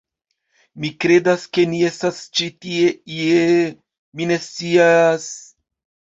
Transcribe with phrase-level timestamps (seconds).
[0.83, 3.43] Mi kredas, ke ni estas eble ĉi tie ie...
[4.21, 5.29] mi ne scias...